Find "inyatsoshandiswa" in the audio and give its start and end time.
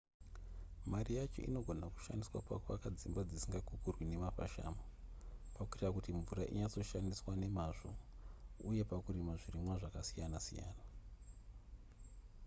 6.51-7.31